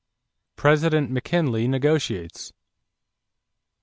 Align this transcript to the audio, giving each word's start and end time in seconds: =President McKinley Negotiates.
=President 0.55 1.11
McKinley 1.11 1.67
Negotiates. 1.67 2.53